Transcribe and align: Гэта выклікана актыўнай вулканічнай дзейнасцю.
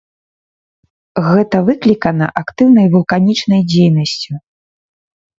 Гэта 1.27 1.57
выклікана 1.67 2.25
актыўнай 2.41 2.87
вулканічнай 2.93 3.61
дзейнасцю. 3.75 4.33